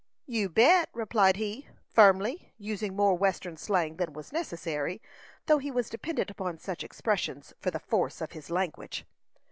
[0.25, 4.99] "You bet!" replied he, firmly, using more western slang than was necessary,
[5.45, 9.05] though he was dependent upon such expressions for the force of his language.